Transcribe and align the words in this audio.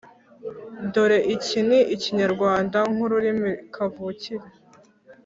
dore 0.93 1.19
iki 1.35 1.59
ni 1.67 1.79
ikinyarwanda 1.95 2.79
nk’ururimi 2.91 3.51
kavukire 3.73 4.45